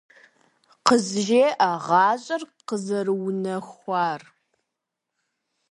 [0.87, 1.47] КъызжеӀэ
[1.85, 4.21] гъащӀэр къызэрыунэхуар!